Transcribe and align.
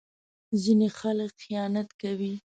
ځینې 0.61 0.87
خلک 0.99 1.31
خیانت 1.43 1.89
کوي. 2.01 2.33